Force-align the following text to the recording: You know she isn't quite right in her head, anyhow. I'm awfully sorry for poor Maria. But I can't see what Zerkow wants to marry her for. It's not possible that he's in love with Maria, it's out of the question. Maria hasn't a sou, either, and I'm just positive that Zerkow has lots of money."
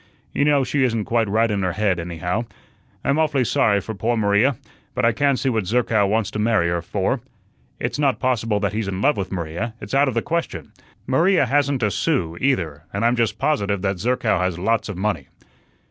You 0.33 0.45
know 0.45 0.63
she 0.63 0.83
isn't 0.83 1.05
quite 1.05 1.29
right 1.29 1.51
in 1.51 1.61
her 1.61 1.73
head, 1.73 1.99
anyhow. 1.99 2.45
I'm 3.03 3.19
awfully 3.19 3.43
sorry 3.43 3.79
for 3.81 3.93
poor 3.93 4.17
Maria. 4.17 4.55
But 4.95 5.05
I 5.05 5.11
can't 5.11 5.37
see 5.37 5.47
what 5.49 5.67
Zerkow 5.67 6.07
wants 6.07 6.31
to 6.31 6.39
marry 6.39 6.69
her 6.69 6.81
for. 6.81 7.21
It's 7.79 7.99
not 7.99 8.19
possible 8.19 8.59
that 8.61 8.73
he's 8.73 8.87
in 8.87 8.99
love 8.99 9.15
with 9.15 9.31
Maria, 9.31 9.75
it's 9.79 9.93
out 9.93 10.07
of 10.07 10.15
the 10.15 10.23
question. 10.23 10.71
Maria 11.05 11.45
hasn't 11.45 11.83
a 11.83 11.91
sou, 11.91 12.35
either, 12.41 12.81
and 12.91 13.05
I'm 13.05 13.15
just 13.15 13.37
positive 13.37 13.83
that 13.83 13.99
Zerkow 13.99 14.39
has 14.39 14.57
lots 14.57 14.89
of 14.89 14.97
money." 14.97 15.27